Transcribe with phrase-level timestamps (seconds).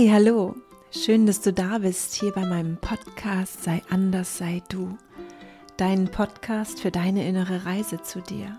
[0.00, 0.54] Hey, hallo.
[0.90, 4.96] Schön, dass du da bist hier bei meinem Podcast Sei anders, sei du.
[5.76, 8.58] Dein Podcast für deine innere Reise zu dir.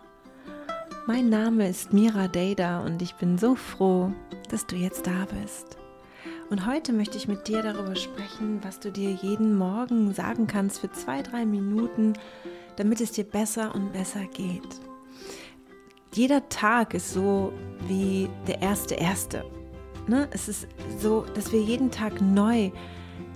[1.07, 4.13] Mein Name ist Mira Dada und ich bin so froh,
[4.51, 5.79] dass du jetzt da bist.
[6.51, 10.79] Und heute möchte ich mit dir darüber sprechen, was du dir jeden Morgen sagen kannst
[10.79, 12.13] für zwei, drei Minuten,
[12.75, 14.79] damit es dir besser und besser geht.
[16.13, 17.51] Jeder Tag ist so
[17.87, 19.43] wie der erste erste.
[20.07, 20.27] Ne?
[20.31, 20.67] Es ist
[20.99, 22.71] so, dass wir jeden Tag neu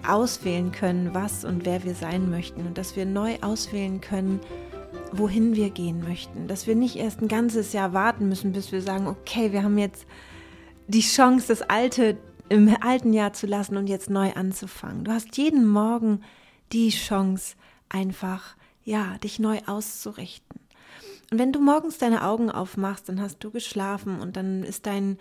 [0.08, 4.40] auswählen können, was und wer wir sein möchten und dass wir neu auswählen können,
[5.12, 6.48] wohin wir gehen möchten.
[6.48, 9.78] Dass wir nicht erst ein ganzes Jahr warten müssen, bis wir sagen, okay, wir haben
[9.78, 10.06] jetzt
[10.88, 12.18] die Chance, das Alte
[12.50, 15.04] im alten Jahr zu lassen und jetzt neu anzufangen.
[15.04, 16.22] Du hast jeden Morgen
[16.72, 17.56] die Chance,
[17.90, 20.60] einfach, ja, dich neu auszurichten.
[21.32, 25.18] Und wenn du morgens deine Augen aufmachst, dann hast du geschlafen und dann ist dein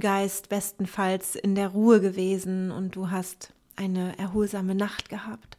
[0.00, 5.56] Geist bestenfalls in der Ruhe gewesen und du hast eine erholsame Nacht gehabt.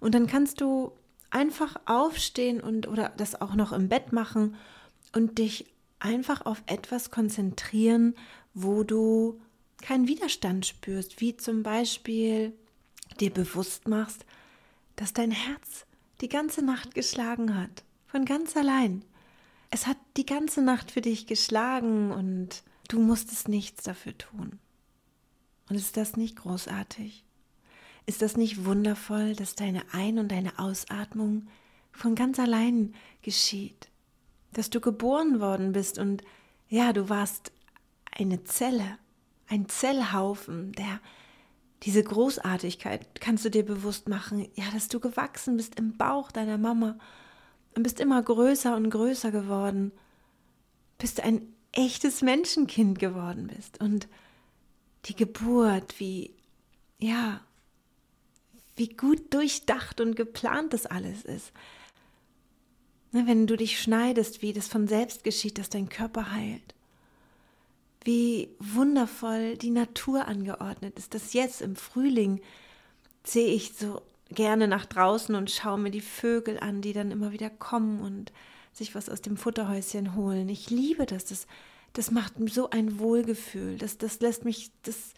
[0.00, 0.92] Und dann kannst du
[1.30, 4.56] einfach aufstehen und oder das auch noch im Bett machen
[5.12, 5.66] und dich
[5.98, 8.14] einfach auf etwas konzentrieren,
[8.54, 9.40] wo du
[9.82, 12.52] keinen Widerstand spürst, wie zum Beispiel
[13.18, 14.24] dir bewusst machst,
[14.96, 15.86] dass dein Herz
[16.20, 19.04] die ganze Nacht geschlagen hat, von ganz allein.
[19.70, 24.58] Es hat die ganze Nacht für dich geschlagen und Du musstest nichts dafür tun.
[25.68, 27.24] Und ist das nicht großartig?
[28.04, 31.46] Ist das nicht wundervoll, dass deine Ein- und deine Ausatmung
[31.92, 33.88] von ganz allein geschieht?
[34.52, 36.24] Dass du geboren worden bist und
[36.68, 37.52] ja, du warst
[38.10, 38.98] eine Zelle,
[39.46, 41.00] ein Zellhaufen, der
[41.84, 46.58] diese Großartigkeit kannst du dir bewusst machen, ja, dass du gewachsen bist im Bauch deiner
[46.58, 46.98] Mama
[47.76, 49.92] und bist immer größer und größer geworden,
[50.98, 54.08] bist ein echtes Menschenkind geworden bist und
[55.06, 56.34] die Geburt, wie,
[56.98, 57.40] ja,
[58.76, 61.52] wie gut durchdacht und geplant das alles ist.
[63.12, 66.74] Ne, wenn du dich schneidest, wie das von selbst geschieht, dass dein Körper heilt.
[68.04, 72.40] Wie wundervoll die Natur angeordnet ist, dass jetzt im Frühling
[73.24, 74.00] sehe ich so
[74.30, 78.32] gerne nach draußen und schaue mir die Vögel an, die dann immer wieder kommen und
[78.80, 80.48] sich was aus dem Futterhäuschen holen.
[80.48, 81.24] Ich liebe das.
[81.26, 81.46] Das,
[81.92, 83.76] das macht so ein Wohlgefühl.
[83.76, 85.14] Das, das lässt mich, das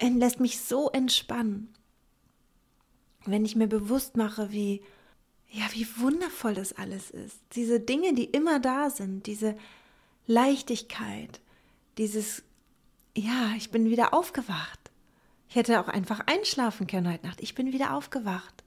[0.00, 1.72] lässt mich so entspannen.
[3.24, 4.82] Wenn ich mir bewusst mache, wie,
[5.50, 7.38] ja, wie wundervoll das alles ist.
[7.52, 9.56] Diese Dinge, die immer da sind, diese
[10.26, 11.40] Leichtigkeit,
[11.98, 12.42] dieses,
[13.16, 14.78] ja, ich bin wieder aufgewacht.
[15.48, 17.40] Ich hätte auch einfach einschlafen können heute Nacht.
[17.40, 18.64] Ich bin wieder aufgewacht.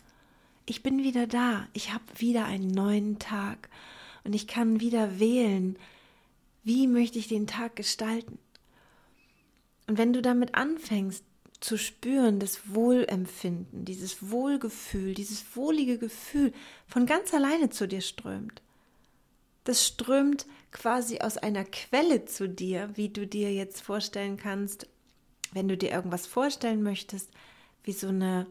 [0.65, 1.67] Ich bin wieder da.
[1.73, 3.69] Ich habe wieder einen neuen Tag
[4.23, 5.77] und ich kann wieder wählen,
[6.63, 8.39] wie möchte ich den Tag gestalten.
[9.87, 11.25] Und wenn du damit anfängst
[11.59, 16.53] zu spüren, das Wohlempfinden, dieses Wohlgefühl, dieses wohlige Gefühl
[16.87, 18.61] von ganz alleine zu dir strömt,
[19.65, 24.87] das strömt quasi aus einer Quelle zu dir, wie du dir jetzt vorstellen kannst,
[25.53, 27.29] wenn du dir irgendwas vorstellen möchtest,
[27.83, 28.47] wie so eine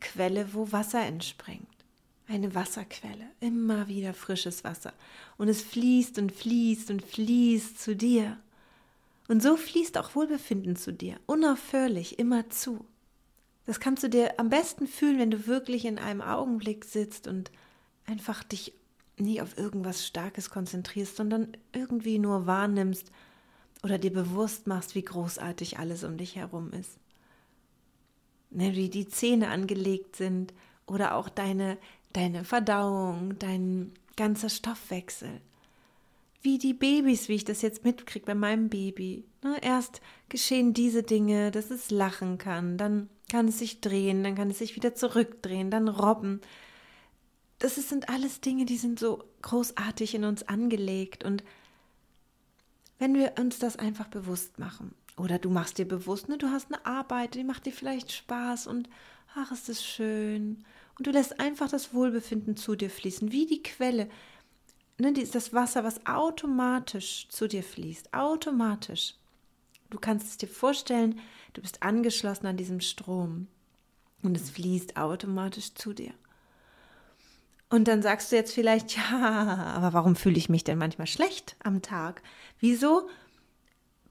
[0.00, 1.71] Quelle, wo Wasser entspringt
[2.32, 4.94] eine Wasserquelle, immer wieder frisches Wasser.
[5.36, 8.38] Und es fließt und fließt und fließt zu dir.
[9.28, 12.84] Und so fließt auch Wohlbefinden zu dir, unaufhörlich, immer zu.
[13.66, 17.52] Das kannst du dir am besten fühlen, wenn du wirklich in einem Augenblick sitzt und
[18.06, 18.72] einfach dich
[19.18, 23.12] nie auf irgendwas Starkes konzentrierst, sondern irgendwie nur wahrnimmst
[23.82, 26.98] oder dir bewusst machst, wie großartig alles um dich herum ist.
[28.50, 30.52] Ne, wie die Zähne angelegt sind
[30.86, 31.78] oder auch deine
[32.12, 35.40] deine Verdauung, dein ganzer Stoffwechsel.
[36.42, 39.24] Wie die Babys, wie ich das jetzt mitkriege bei meinem Baby.
[39.42, 44.34] Ne, erst geschehen diese Dinge, dass es lachen kann, dann kann es sich drehen, dann
[44.34, 46.40] kann es sich wieder zurückdrehen, dann robben.
[47.58, 51.24] Das sind alles Dinge, die sind so großartig in uns angelegt.
[51.24, 51.44] Und
[52.98, 56.72] wenn wir uns das einfach bewusst machen, oder du machst dir bewusst, ne, du hast
[56.72, 58.88] eine Arbeit, die macht dir vielleicht Spaß und
[59.34, 60.64] ach, ist das schön
[61.02, 64.08] und du lässt einfach das Wohlbefinden zu dir fließen, wie die Quelle.
[64.98, 69.16] Ne, das Wasser, was automatisch zu dir fließt, automatisch.
[69.90, 71.18] Du kannst es dir vorstellen,
[71.54, 73.48] du bist angeschlossen an diesem Strom
[74.22, 76.14] und es fließt automatisch zu dir.
[77.68, 81.56] Und dann sagst du jetzt vielleicht, ja, aber warum fühle ich mich denn manchmal schlecht
[81.64, 82.22] am Tag?
[82.60, 83.08] Wieso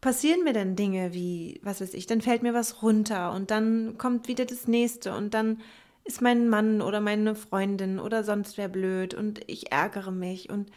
[0.02, 3.98] passieren mir denn Dinge wie, was weiß ich, dann fällt mir was runter und dann
[3.98, 5.62] kommt wieder das nächste und dann
[6.04, 10.72] ist mein Mann oder meine Freundin oder sonst wer blöd und ich ärgere mich und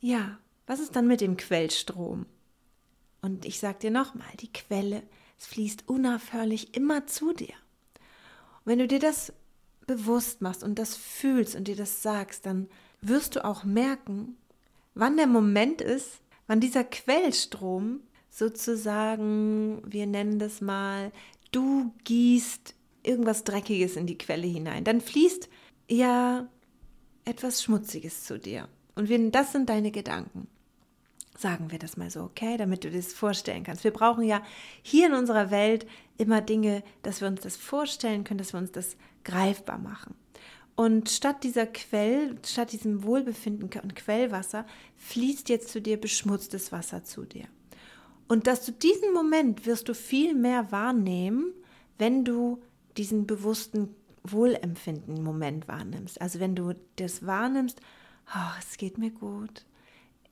[0.00, 2.26] ja, was ist dann mit dem Quellstrom?
[3.22, 5.02] Und ich sag dir nochmal, die Quelle
[5.38, 7.54] Es fließt unaufhörlich immer zu dir.
[8.64, 9.32] Und wenn du dir das
[9.86, 12.68] bewusst machst und das fühlst und dir das sagst, dann
[13.00, 14.36] wirst du auch merken,
[14.94, 21.10] wann der Moment ist, wann dieser Quellstrom sozusagen, wir nennen das mal,
[21.52, 24.84] du gießt irgendwas Dreckiges in die Quelle hinein.
[24.84, 25.48] Dann fließt
[25.88, 26.48] ja
[27.24, 28.68] etwas Schmutziges zu dir.
[28.94, 30.48] Und wir, das sind deine Gedanken.
[31.38, 33.84] Sagen wir das mal so, okay, damit du das vorstellen kannst.
[33.84, 34.42] Wir brauchen ja
[34.82, 35.86] hier in unserer Welt
[36.18, 40.14] immer Dinge, dass wir uns das vorstellen können, dass wir uns das greifbar machen.
[40.76, 47.04] Und statt dieser Quell, statt diesem Wohlbefinden und Quellwasser, fließt jetzt zu dir beschmutztes Wasser
[47.04, 47.46] zu dir.
[48.28, 51.52] Und dass du diesen Moment wirst du viel mehr wahrnehmen,
[51.98, 52.62] wenn du
[52.96, 53.94] diesen bewussten
[54.24, 56.20] Wohlempfinden-Moment wahrnimmst.
[56.20, 57.80] Also wenn du das wahrnimmst,
[58.34, 59.64] oh, es geht mir gut,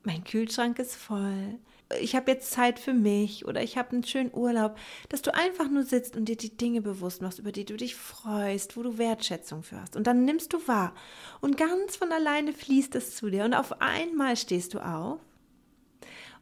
[0.03, 1.59] mein Kühlschrank ist voll,
[1.99, 4.77] ich habe jetzt Zeit für mich oder ich habe einen schönen Urlaub,
[5.09, 7.95] dass du einfach nur sitzt und dir die Dinge bewusst machst, über die du dich
[7.95, 9.95] freust, wo du Wertschätzung für hast.
[9.95, 10.93] Und dann nimmst du wahr
[11.41, 15.19] und ganz von alleine fließt es zu dir und auf einmal stehst du auf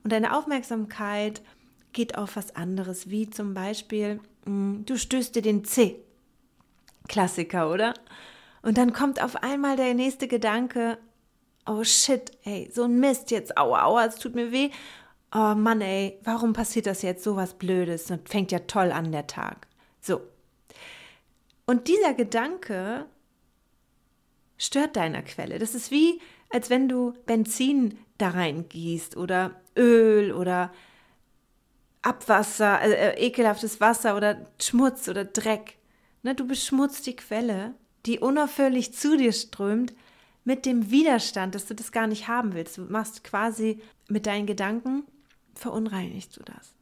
[0.04, 1.42] und deine Aufmerksamkeit
[1.94, 6.04] geht auf was anderes, wie zum Beispiel, hm, du stößt dir den C.
[7.08, 7.94] Klassiker, oder?
[8.62, 10.98] Und dann kommt auf einmal der nächste Gedanke,
[11.66, 14.70] oh shit, ey, so ein Mist jetzt, aua, aua, es tut mir weh.
[15.34, 18.06] Oh Mann, ey, warum passiert das jetzt, so was Blödes?
[18.06, 19.68] Das fängt ja toll an, der Tag.
[20.02, 20.22] So.
[21.66, 23.06] Und dieser Gedanke
[24.58, 25.60] stört deiner Quelle.
[25.60, 30.72] Das ist wie, als wenn du Benzin da reingießt oder Öl oder
[32.02, 35.77] Abwasser, äh, äh, ekelhaftes Wasser oder Schmutz oder Dreck.
[36.28, 37.74] Ne, du beschmutzt die Quelle,
[38.06, 39.94] die unaufhörlich zu dir strömt,
[40.44, 42.78] mit dem Widerstand, dass du das gar nicht haben willst.
[42.78, 45.06] Du machst quasi mit deinen Gedanken,
[45.56, 46.74] verunreinigst du das.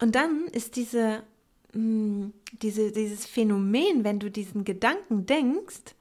[0.00, 1.22] Und dann ist diese,
[1.72, 5.94] mh, hm, diese, dieses Phänomen, wenn du diesen Gedanken denkst,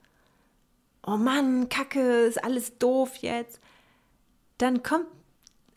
[1.05, 3.59] oh Mann, Kacke, ist alles doof jetzt,
[4.57, 5.05] dann kommt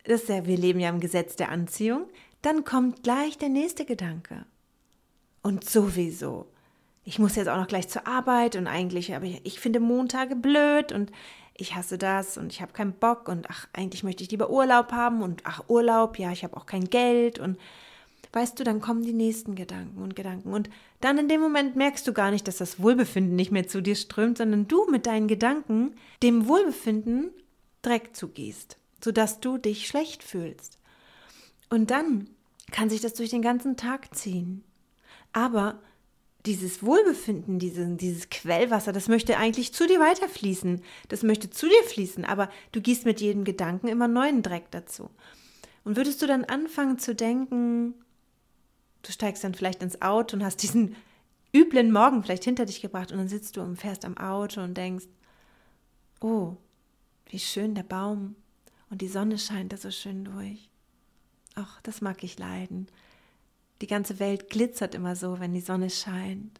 [0.05, 2.07] das ja, wir leben ja im Gesetz der Anziehung,
[2.41, 4.47] dann kommt gleich der nächste Gedanke.
[5.43, 6.47] Und sowieso.
[7.03, 10.35] Ich muss jetzt auch noch gleich zur Arbeit und eigentlich, aber ich, ich finde Montage
[10.35, 11.11] blöd und
[11.55, 14.91] ich hasse das und ich habe keinen Bock und ach, eigentlich möchte ich lieber Urlaub
[14.91, 17.59] haben und ach, Urlaub, ja, ich habe auch kein Geld und
[18.31, 20.69] weißt du, dann kommen die nächsten Gedanken und Gedanken und
[21.01, 23.95] dann in dem Moment merkst du gar nicht, dass das Wohlbefinden nicht mehr zu dir
[23.95, 25.93] strömt, sondern du mit deinen Gedanken
[26.23, 27.31] dem Wohlbefinden
[27.83, 30.79] Dreck zugehst sodass du dich schlecht fühlst.
[31.69, 32.29] Und dann
[32.71, 34.63] kann sich das durch den ganzen Tag ziehen.
[35.33, 35.79] Aber
[36.45, 40.81] dieses Wohlbefinden, diese, dieses Quellwasser, das möchte eigentlich zu dir weiterfließen.
[41.07, 45.09] Das möchte zu dir fließen, aber du gießt mit jedem Gedanken immer neuen Dreck dazu.
[45.83, 47.93] Und würdest du dann anfangen zu denken,
[49.01, 50.95] du steigst dann vielleicht ins Auto und hast diesen
[51.55, 54.75] üblen Morgen vielleicht hinter dich gebracht und dann sitzt du und fährst am Auto und
[54.75, 55.05] denkst,
[56.19, 56.57] oh,
[57.27, 58.35] wie schön der Baum
[58.89, 60.69] und die Sonne scheint da so schön durch.
[61.55, 62.87] Ach, das mag ich leiden.
[63.81, 66.59] Die ganze Welt glitzert immer so, wenn die Sonne scheint.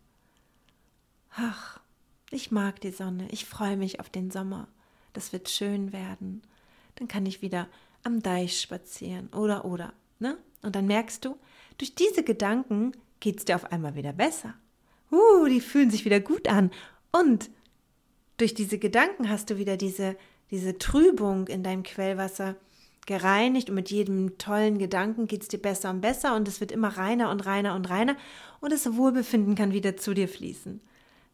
[1.36, 1.80] Ach,
[2.30, 3.28] ich mag die Sonne.
[3.32, 4.68] Ich freue mich auf den Sommer.
[5.14, 6.42] Das wird schön werden.
[6.96, 7.68] Dann kann ich wieder
[8.04, 10.38] am Deich spazieren oder oder, ne?
[10.62, 11.38] Und dann merkst du,
[11.78, 14.54] durch diese Gedanken geht es dir auf einmal wieder besser.
[15.12, 16.72] Uh, die fühlen sich wieder gut an.
[17.12, 17.50] Und
[18.38, 20.18] durch diese Gedanken hast du wieder diese
[20.54, 22.56] diese Trübung in deinem Quellwasser
[23.06, 26.72] gereinigt und mit jedem tollen Gedanken geht es dir besser und besser und es wird
[26.72, 28.16] immer reiner und reiner und reiner
[28.60, 30.82] und das Wohlbefinden kann wieder zu dir fließen.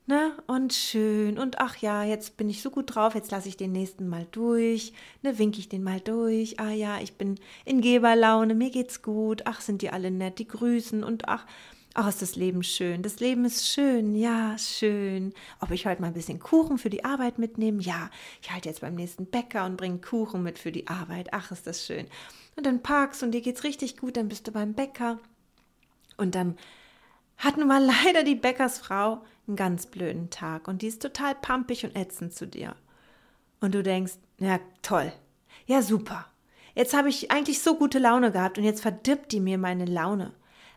[0.07, 0.31] Ne?
[0.47, 3.71] Und schön und ach ja, jetzt bin ich so gut drauf, jetzt lasse ich den
[3.71, 8.55] nächsten mal durch, ne, winke ich den mal durch, ah ja, ich bin in Geberlaune,
[8.55, 11.45] mir geht's gut, ach, sind die alle nett, die grüßen und ach,
[12.01, 13.01] Ach, ist das Leben schön.
[13.01, 14.15] Das Leben ist schön.
[14.15, 15.33] Ja, schön.
[15.59, 17.81] Ob ich heute mal ein bisschen Kuchen für die Arbeit mitnehme?
[17.81, 18.09] Ja,
[18.41, 21.33] ich halte jetzt beim nächsten Bäcker und bringe Kuchen mit für die Arbeit.
[21.33, 22.07] Ach, ist das schön.
[22.55, 25.19] Und dann parkst und dir geht's richtig gut, dann bist du beim Bäcker.
[26.15, 26.57] Und dann
[27.35, 31.83] hat nun mal leider die Bäckersfrau einen ganz blöden Tag und die ist total pampig
[31.83, 32.77] und ätzend zu dir.
[33.59, 35.11] Und du denkst, ja, toll.
[35.65, 36.27] Ja, super.
[36.75, 40.31] Jetzt habe ich eigentlich so gute Laune gehabt und jetzt verdirbt die mir meine Laune.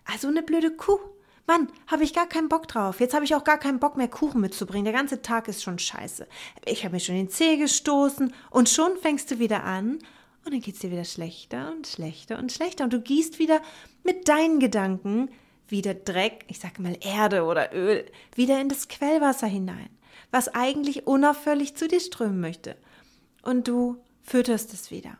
[0.05, 0.99] Also eine blöde Kuh.
[1.47, 3.01] Mann, habe ich gar keinen Bock drauf.
[3.01, 4.85] Jetzt habe ich auch gar keinen Bock mehr Kuchen mitzubringen.
[4.85, 6.27] Der ganze Tag ist schon scheiße.
[6.65, 9.99] Ich habe mir schon den Zeh gestoßen und schon fängst du wieder an
[10.45, 13.61] und dann geht es dir wieder schlechter und schlechter und schlechter und du gießt wieder
[14.03, 15.31] mit deinen Gedanken
[15.69, 19.89] wieder Dreck, ich sage mal Erde oder Öl, wieder in das Quellwasser hinein,
[20.31, 22.77] was eigentlich unaufhörlich zu dir strömen möchte.
[23.43, 25.17] Und du fütterst es wieder.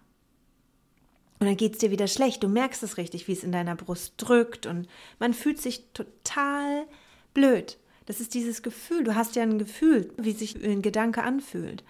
[1.43, 2.45] Und dann geht es dir wieder schlecht.
[2.45, 4.87] Du merkst es richtig, wie es in deiner Brust drückt und
[5.19, 6.87] man fühlt sich total
[7.35, 7.79] blöd.
[8.07, 9.03] Das ist dieses Gefühl.
[9.03, 11.83] Du hast ja ein Gefühl, wie sich ein Gedanke anfühlt.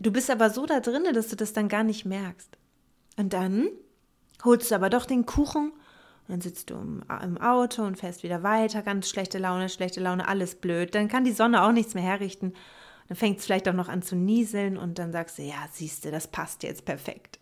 [0.00, 2.58] Du bist aber so da drin, dass du das dann gar nicht merkst.
[3.16, 3.70] Und dann
[4.44, 8.22] holst du aber doch den Kuchen und dann sitzt du im, im, Auto und fährst
[8.22, 10.94] wieder weiter, ganz schlechte Laune, schlechte Laune, alles blöd.
[10.94, 12.52] Dann kann die Sonne auch nichts mehr herrichten.
[13.08, 16.04] Dann fängt es vielleicht auch noch an zu nieseln und dann sagst du, ja, siehst
[16.04, 17.33] du, das passt jetzt perfekt.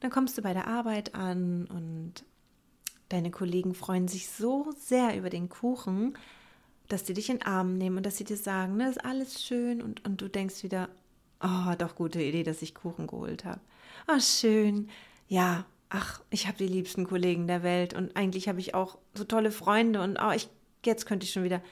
[0.00, 2.24] Dann kommst du bei der Arbeit an und
[3.10, 6.16] deine Kollegen freuen sich so sehr über den Kuchen,
[6.88, 9.42] dass sie dich in den Arm nehmen und dass sie dir sagen, ne, ist alles
[9.42, 10.88] schön und, und du denkst wieder,
[11.42, 13.60] oh, doch gute Idee, dass ich Kuchen geholt habe.
[14.08, 14.88] Oh, schön.
[15.28, 19.24] Ja, ach, ich habe die liebsten Kollegen der Welt und eigentlich habe ich auch so
[19.24, 20.48] tolle Freunde und oh, ich,
[20.84, 21.62] jetzt könnte ich schon wieder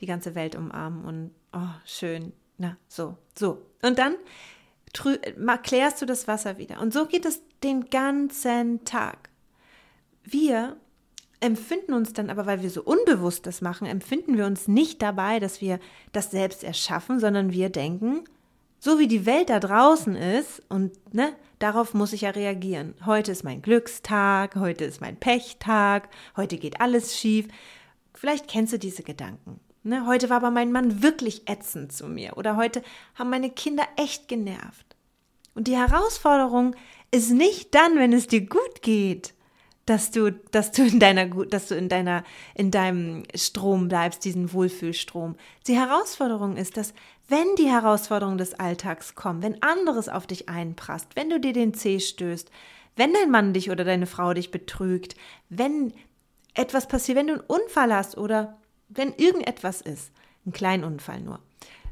[0.00, 2.32] die ganze Welt umarmen und oh, schön.
[2.56, 3.66] Na, so, so.
[3.82, 4.14] Und dann
[5.62, 6.80] klärst du das Wasser wieder.
[6.80, 9.30] Und so geht es den ganzen Tag.
[10.22, 10.76] Wir
[11.40, 15.40] empfinden uns dann aber, weil wir so unbewusst das machen, empfinden wir uns nicht dabei,
[15.40, 15.78] dass wir
[16.12, 18.24] das selbst erschaffen, sondern wir denken,
[18.78, 22.94] so wie die Welt da draußen ist und ne, darauf muss ich ja reagieren.
[23.06, 27.48] Heute ist mein Glückstag, heute ist mein Pechtag, heute geht alles schief.
[28.14, 29.60] Vielleicht kennst du diese Gedanken.
[29.82, 32.82] Ne, heute war aber mein Mann wirklich ätzend zu mir oder heute
[33.14, 34.96] haben meine Kinder echt genervt.
[35.54, 36.74] Und die Herausforderung
[37.14, 39.34] ist nicht dann, wenn es dir gut geht,
[39.86, 44.52] dass du, dass du in deiner, dass du in deiner, in deinem Strom bleibst, diesen
[44.52, 45.36] Wohlfühlstrom.
[45.68, 46.92] Die Herausforderung ist, dass
[47.28, 51.72] wenn die Herausforderungen des Alltags kommen, wenn anderes auf dich einprasst, wenn du dir den
[51.72, 52.50] Zeh stößt,
[52.96, 55.14] wenn dein Mann dich oder deine Frau dich betrügt,
[55.48, 55.92] wenn
[56.54, 60.10] etwas passiert, wenn du einen Unfall hast oder wenn irgendetwas ist,
[60.46, 61.38] ein kleiner Unfall nur,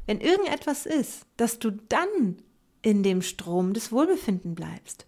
[0.05, 2.37] wenn irgendetwas ist, dass du dann
[2.81, 5.05] in dem Strom des Wohlbefinden bleibst.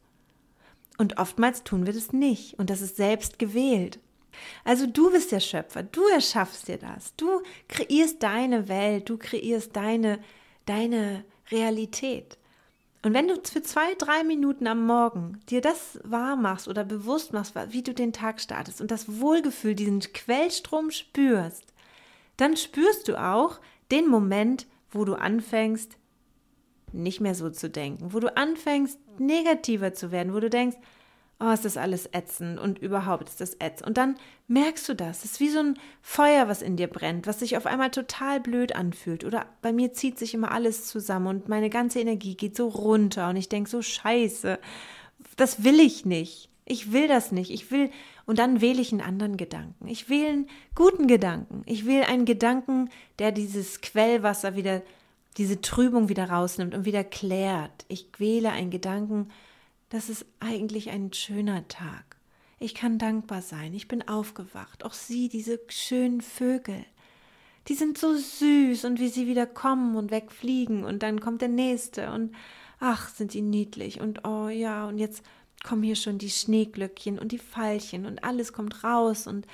[0.98, 4.00] Und oftmals tun wir das nicht und das ist selbst gewählt.
[4.64, 9.76] Also du bist der Schöpfer, du erschaffst dir das, du kreierst deine Welt, du kreierst
[9.76, 10.20] deine,
[10.66, 12.38] deine Realität.
[13.04, 17.34] Und wenn du für zwei, drei Minuten am Morgen dir das wahr machst oder bewusst
[17.34, 21.66] machst, wie du den Tag startest und das Wohlgefühl, diesen Quellstrom spürst,
[22.38, 23.60] dann spürst du auch
[23.92, 25.98] den Moment, wo du anfängst,
[26.96, 30.78] nicht mehr so zu denken, wo du anfängst, negativer zu werden, wo du denkst,
[31.40, 33.88] oh, ist das alles ätzend und überhaupt ist das ätzend.
[33.88, 34.16] Und dann
[34.48, 35.26] merkst du das.
[35.26, 38.40] Es ist wie so ein Feuer, was in dir brennt, was sich auf einmal total
[38.40, 39.24] blöd anfühlt.
[39.26, 43.30] Oder bei mir zieht sich immer alles zusammen und meine ganze Energie geht so runter
[43.30, 44.60] und ich denke so, scheiße,
[45.36, 46.50] das will ich nicht.
[46.68, 47.52] Ich will das nicht.
[47.52, 47.92] Ich will,
[48.26, 49.88] und dann wähle ich einen anderen Gedanken.
[49.88, 51.62] Ich wähle einen guten Gedanken.
[51.66, 54.82] Ich wähle einen Gedanken, der dieses Quellwasser wieder,
[55.38, 57.86] diese Trübung wieder rausnimmt und wieder klärt.
[57.88, 59.30] Ich wähle einen Gedanken,
[59.90, 62.18] das ist eigentlich ein schöner Tag.
[62.60, 63.74] Ich kann dankbar sein.
[63.74, 64.86] Ich bin aufgewacht.
[64.86, 66.86] Auch sie, diese schönen Vögel.
[67.68, 71.50] Die sind so süß und wie sie wieder kommen und wegfliegen und dann kommt der
[71.50, 72.36] nächste und
[72.80, 75.24] ach, sind die niedlich und oh ja, und jetzt
[75.64, 79.48] kommen hier schon die Schneeglöckchen und die Veilchen und alles kommt raus und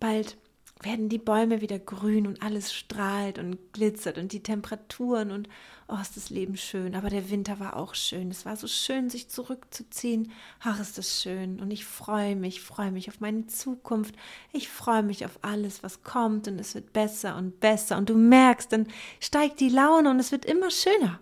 [0.00, 0.36] bald
[0.84, 5.48] werden die Bäume wieder grün und alles strahlt und glitzert und die Temperaturen und
[5.88, 6.94] oh, ist das Leben schön.
[6.94, 8.30] Aber der Winter war auch schön.
[8.30, 10.32] Es war so schön, sich zurückzuziehen.
[10.60, 11.60] Ach, ist das schön.
[11.60, 14.14] Und ich freue mich, freue mich auf meine Zukunft.
[14.52, 17.96] Ich freue mich auf alles, was kommt und es wird besser und besser.
[17.98, 18.86] Und du merkst, dann
[19.20, 21.20] steigt die Laune und es wird immer schöner.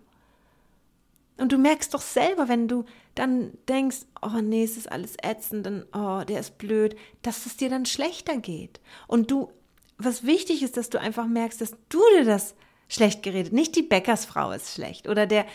[1.39, 2.85] Und du merkst doch selber, wenn du
[3.15, 7.57] dann denkst, oh nee, es ist alles ätzend und oh, der ist blöd, dass es
[7.57, 8.81] dir dann schlechter geht.
[9.07, 9.51] Und du,
[9.99, 12.55] was wichtig ist, dass du einfach merkst, dass du dir das
[12.89, 15.47] schlecht geredet, nicht die Bäckersfrau ist schlecht oder der,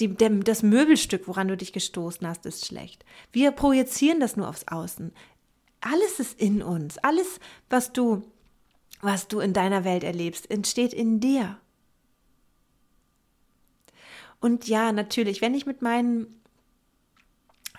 [0.00, 3.04] die, der, das Möbelstück, woran du dich gestoßen hast, ist schlecht.
[3.32, 5.12] Wir projizieren das nur aufs Außen.
[5.80, 6.98] Alles ist in uns.
[6.98, 7.38] Alles,
[7.70, 8.22] was du,
[9.00, 11.58] was du in deiner Welt erlebst, entsteht in dir.
[14.40, 16.40] Und ja, natürlich, wenn ich mit meinen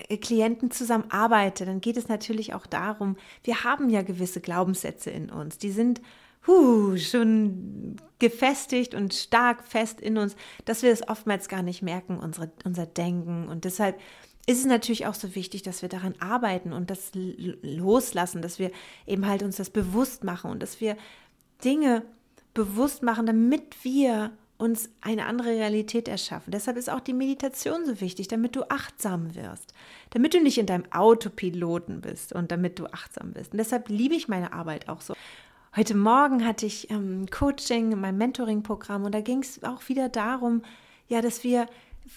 [0.08, 5.10] äh, Klienten zusammen arbeite, dann geht es natürlich auch darum, wir haben ja gewisse Glaubenssätze
[5.10, 6.02] in uns, die sind
[6.48, 10.36] huh, schon gefestigt und stark fest in uns,
[10.66, 13.48] dass wir es oftmals gar nicht merken, unsere, unser Denken.
[13.48, 14.00] Und deshalb
[14.48, 18.72] ist es natürlich auch so wichtig, dass wir daran arbeiten und das loslassen, dass wir
[19.06, 20.96] eben halt uns das bewusst machen und dass wir
[21.64, 22.04] Dinge
[22.54, 26.52] bewusst machen, damit wir uns eine andere Realität erschaffen.
[26.52, 29.74] Deshalb ist auch die Meditation so wichtig, damit du achtsam wirst,
[30.10, 33.52] damit du nicht in deinem Autopiloten bist und damit du achtsam bist.
[33.52, 35.14] Und deshalb liebe ich meine Arbeit auch so.
[35.76, 40.10] Heute Morgen hatte ich ähm, Coaching in meinem Mentoring-Programm und da ging es auch wieder
[40.10, 40.64] darum,
[41.08, 41.68] ja, dass wir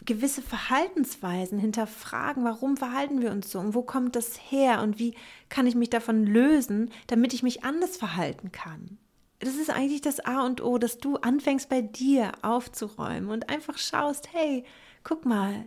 [0.06, 5.14] gewisse Verhaltensweisen hinterfragen, warum verhalten wir uns so und wo kommt das her und wie
[5.48, 8.98] kann ich mich davon lösen, damit ich mich anders verhalten kann.
[9.40, 13.78] Das ist eigentlich das A und O, dass du anfängst bei dir aufzuräumen und einfach
[13.78, 14.64] schaust, hey,
[15.02, 15.64] guck mal,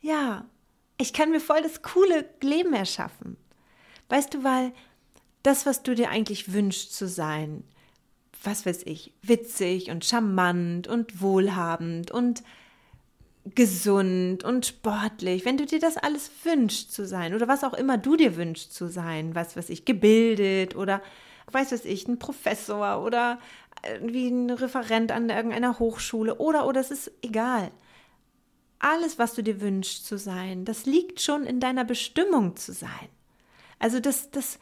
[0.00, 0.44] ja,
[0.98, 3.36] ich kann mir voll das coole Leben erschaffen.
[4.08, 4.72] Weißt du, weil
[5.42, 7.64] das, was du dir eigentlich wünschst zu sein,
[8.42, 12.42] was weiß ich, witzig und charmant und wohlhabend und
[13.54, 17.98] gesund und sportlich, wenn du dir das alles wünschst zu sein oder was auch immer
[17.98, 21.02] du dir wünschst zu sein, was weiß ich, gebildet oder
[21.52, 23.38] weiß was ich, ein Professor oder
[24.02, 27.70] wie ein Referent an irgendeiner Hochschule oder oder es ist egal.
[28.80, 33.08] Alles, was du dir wünschst zu sein, das liegt schon in deiner Bestimmung zu sein.
[33.78, 34.58] Also das, das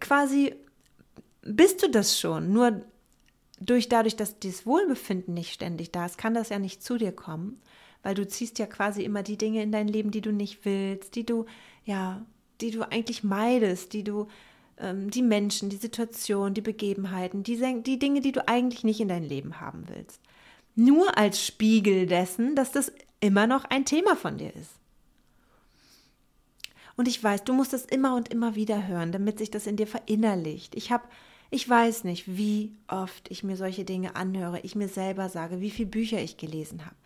[0.00, 0.54] quasi
[1.42, 2.52] bist du das schon.
[2.52, 2.82] Nur
[3.58, 7.12] durch dadurch, dass dieses Wohlbefinden nicht ständig da ist, kann das ja nicht zu dir
[7.12, 7.60] kommen
[8.06, 11.16] weil du ziehst ja quasi immer die Dinge in dein Leben, die du nicht willst,
[11.16, 11.44] die du,
[11.84, 12.24] ja,
[12.60, 14.28] die du eigentlich meidest, die du,
[14.78, 19.08] ähm, die Menschen, die Situation, die Begebenheiten, die, die Dinge, die du eigentlich nicht in
[19.08, 20.20] dein Leben haben willst.
[20.74, 24.72] Nur als Spiegel dessen, dass das immer noch ein Thema von dir ist.
[26.96, 29.76] Und ich weiß, du musst das immer und immer wieder hören, damit sich das in
[29.76, 30.74] dir verinnerlicht.
[30.74, 31.04] Ich habe,
[31.50, 35.70] ich weiß nicht, wie oft ich mir solche Dinge anhöre, ich mir selber sage, wie
[35.70, 36.96] viele Bücher ich gelesen habe.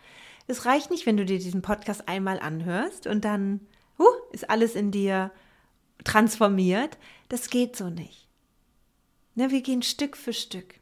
[0.47, 3.61] Es reicht nicht, wenn du dir diesen Podcast einmal anhörst und dann
[3.99, 5.31] uh, ist alles in dir
[6.05, 6.99] transformiert.
[7.29, 8.29] Das geht so nicht.
[9.35, 10.81] Ne, wir gehen Stück für Stück.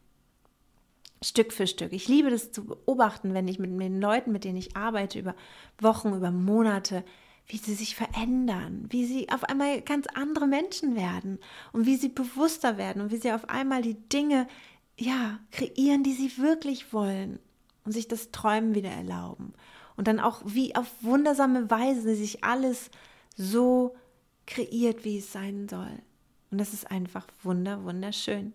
[1.22, 1.92] Stück für Stück.
[1.92, 5.34] Ich liebe das zu beobachten, wenn ich mit den Leuten, mit denen ich arbeite, über
[5.80, 7.04] Wochen, über Monate,
[7.48, 11.38] wie sie sich verändern, wie sie auf einmal ganz andere Menschen werden
[11.72, 14.46] und wie sie bewusster werden und wie sie auf einmal die Dinge
[14.96, 17.38] ja kreieren, die sie wirklich wollen
[17.84, 19.54] und sich das Träumen wieder erlauben.
[19.96, 22.90] Und dann auch wie auf wundersame Weise sich alles
[23.36, 23.96] so
[24.48, 26.02] kreiert, wie es sein soll.
[26.50, 28.52] Und das ist einfach wunder, wunderschön.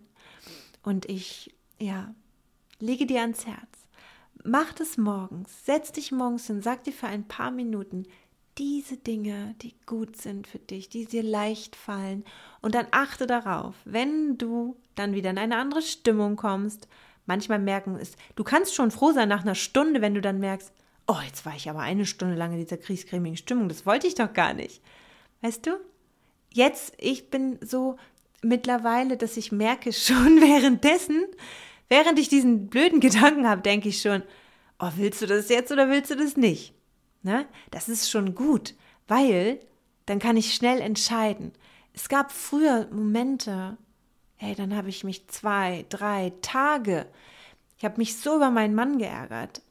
[0.82, 2.14] Und ich, ja,
[2.80, 3.86] lege dir ans Herz.
[4.44, 5.64] Mach das morgens.
[5.64, 8.04] Setz dich morgens hin, sag dir für ein paar Minuten
[8.58, 12.24] diese Dinge, die gut sind für dich, die dir leicht fallen.
[12.60, 16.88] Und dann achte darauf, wenn du dann wieder in eine andere Stimmung kommst,
[17.26, 20.72] manchmal merken ist, du kannst schon froh sein nach einer Stunde, wenn du dann merkst,
[21.06, 24.14] oh, jetzt war ich aber eine Stunde lang in dieser kriescremigen Stimmung, das wollte ich
[24.14, 24.82] doch gar nicht.
[25.40, 25.72] Weißt du?
[26.54, 27.96] Jetzt, ich bin so
[28.42, 31.24] mittlerweile, dass ich merke schon währenddessen,
[31.88, 34.22] während ich diesen blöden Gedanken habe, denke ich schon,
[34.78, 36.72] oh, willst du das jetzt oder willst du das nicht?
[37.22, 37.46] Ne?
[37.70, 38.74] Das ist schon gut,
[39.08, 39.60] weil
[40.06, 41.52] dann kann ich schnell entscheiden.
[41.92, 43.76] Es gab früher Momente,
[44.36, 47.06] Hey, dann habe ich mich zwei, drei Tage,
[47.78, 49.62] ich habe mich so über meinen Mann geärgert,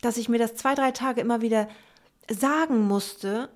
[0.00, 1.68] dass ich mir das zwei, drei Tage immer wieder
[2.28, 3.48] sagen musste,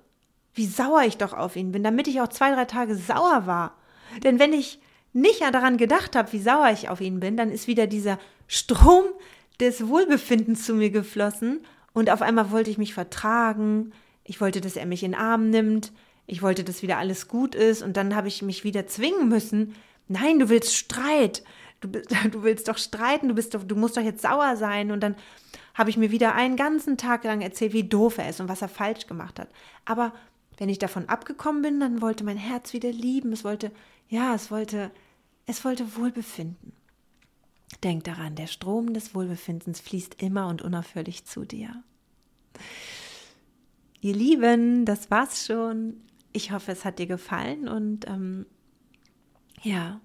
[0.53, 3.75] wie sauer ich doch auf ihn bin, damit ich auch zwei, drei Tage sauer war.
[4.23, 4.79] Denn wenn ich
[5.13, 9.05] nicht daran gedacht habe, wie sauer ich auf ihn bin, dann ist wieder dieser Strom
[9.59, 11.63] des Wohlbefindens zu mir geflossen
[11.93, 13.91] und auf einmal wollte ich mich vertragen,
[14.23, 15.91] ich wollte, dass er mich in den Arm nimmt,
[16.25, 19.75] ich wollte, dass wieder alles gut ist und dann habe ich mich wieder zwingen müssen,
[20.07, 21.43] Nein, du willst Streit.
[21.81, 21.87] Du,
[22.31, 24.91] du willst doch streiten, du, bist doch, du musst doch jetzt sauer sein.
[24.91, 25.15] Und dann
[25.73, 28.61] habe ich mir wieder einen ganzen Tag lang erzählt, wie doof er ist und was
[28.61, 29.49] er falsch gemacht hat.
[29.85, 30.13] Aber
[30.57, 33.31] wenn ich davon abgekommen bin, dann wollte mein Herz wieder lieben.
[33.33, 33.71] Es wollte,
[34.07, 34.91] ja, es wollte,
[35.45, 36.73] es wollte Wohlbefinden.
[37.83, 41.83] Denk daran, der Strom des Wohlbefindens fließt immer und unaufhörlich zu dir.
[44.01, 46.01] Ihr Lieben, das war's schon.
[46.31, 48.45] Ich hoffe, es hat dir gefallen und ähm,
[49.61, 50.01] ja,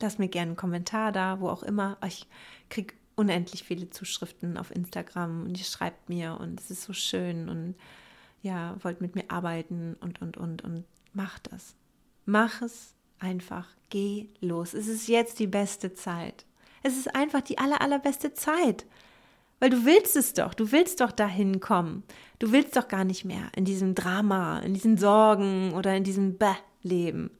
[0.00, 1.96] lass mir gerne einen Kommentar da, wo auch immer.
[2.06, 2.26] Ich
[2.68, 7.48] kriege unendlich viele Zuschriften auf Instagram und ihr schreibt mir und es ist so schön
[7.48, 7.74] und
[8.42, 11.74] ja, wollt mit mir arbeiten und, und, und, und mach das.
[12.24, 13.68] Mach es einfach.
[13.88, 14.74] Geh los.
[14.74, 16.44] Es ist jetzt die beste Zeit.
[16.82, 18.86] Es ist einfach die aller, allerbeste Zeit.
[19.58, 20.54] Weil du willst es doch.
[20.54, 22.02] Du willst doch dahin kommen.
[22.38, 26.38] Du willst doch gar nicht mehr in diesem Drama, in diesen Sorgen oder in diesem
[26.38, 27.30] Bäh leben.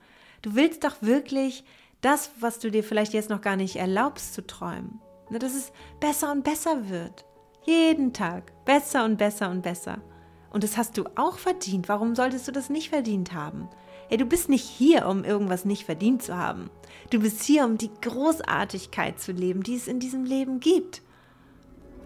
[0.43, 1.65] Du willst doch wirklich
[2.03, 6.33] das, was du dir vielleicht jetzt noch gar nicht erlaubst zu träumen, dass es besser
[6.33, 7.25] und besser wird.
[7.65, 10.03] Jeden Tag besser und besser und besser.
[10.51, 11.89] Und das hast du auch verdient.
[11.89, 13.69] Warum solltest du das nicht verdient haben?
[14.09, 16.71] Hey, du bist nicht hier, um irgendwas nicht verdient zu haben.
[17.11, 21.03] Du bist hier, um die Großartigkeit zu leben, die es in diesem Leben gibt.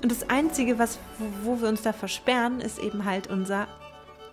[0.02, 0.98] Und das Einzige, was,
[1.42, 3.68] wo wir uns da versperren, ist eben halt unser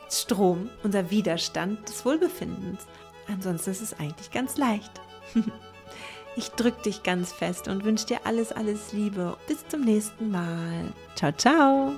[0.10, 2.86] Strom, unser Widerstand des Wohlbefindens.
[3.30, 4.92] Ansonsten ist es eigentlich ganz leicht.
[6.36, 9.36] Ich drücke dich ganz fest und wünsche dir alles, alles Liebe.
[9.48, 10.94] Bis zum nächsten Mal.
[11.16, 11.92] Ciao, ciao.